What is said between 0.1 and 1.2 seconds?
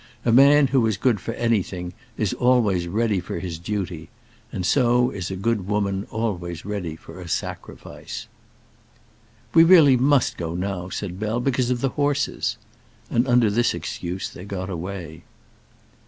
A man who is good